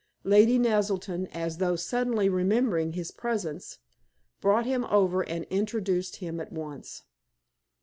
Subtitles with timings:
[0.23, 3.77] Lady Naselton, as though suddenly remembering his presence,
[4.39, 7.03] brought him over and introduced him at once.